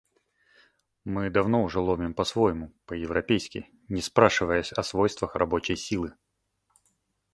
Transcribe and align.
Мы 1.03 1.29
давно 1.29 1.61
уже 1.63 1.79
ломим 1.79 2.15
по-своему, 2.15 2.73
по-европейски, 2.87 3.69
не 3.87 4.01
спрашиваясь 4.01 4.73
о 4.73 4.81
свойствах 4.81 5.35
рабочей 5.35 5.75
силы. 5.75 6.15